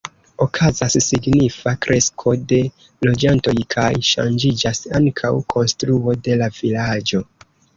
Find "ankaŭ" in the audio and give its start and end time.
5.01-5.33